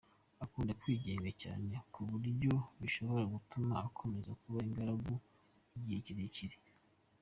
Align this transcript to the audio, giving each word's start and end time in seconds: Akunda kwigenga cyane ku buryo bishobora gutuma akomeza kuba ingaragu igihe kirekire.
Akunda 0.43 0.71
kwigenga 0.81 1.29
cyane 1.41 1.73
ku 1.93 1.99
buryo 2.09 2.51
bishobora 2.81 3.23
gutuma 3.33 3.73
akomeza 3.87 4.31
kuba 4.41 4.59
ingaragu 4.67 5.13
igihe 5.77 5.99
kirekire. 6.05 6.57